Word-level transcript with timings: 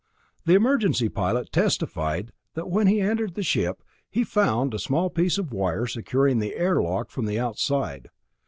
The 0.47 0.55
emergency 0.55 1.09
pilot 1.09 1.51
testified 1.51 2.31
that 2.55 2.71
when 2.71 2.87
he 2.87 2.99
entered 2.99 3.35
the 3.35 3.43
ship, 3.43 3.83
he 4.09 4.23
found 4.23 4.73
a 4.73 4.79
small 4.79 5.11
piece 5.11 5.37
of 5.37 5.53
wire 5.53 5.85
securing 5.85 6.39
the 6.39 6.55
air 6.55 6.81
lock 6.81 7.11
from 7.11 7.25
the 7.27 7.39
outside. 7.39 8.09